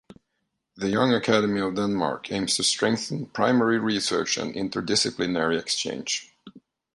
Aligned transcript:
The 0.75 0.89
Young 0.89 1.13
Academy 1.13 1.61
of 1.61 1.75
Denmark 1.75 2.31
aims 2.31 2.55
to 2.55 2.63
strengthen 2.63 3.27
primary 3.27 3.77
research 3.77 4.35
and 4.35 4.51
interdisciplinary 4.55 5.59
exchange. 5.59 6.33